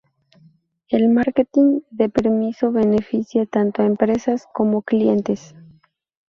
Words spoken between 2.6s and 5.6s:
beneficia tanto a empresas como clientes.